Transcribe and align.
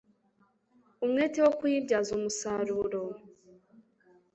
umwete 1.03 1.39
wo 1.45 1.51
kuyibyaza 1.59 2.11
umusaruro. 2.17 3.01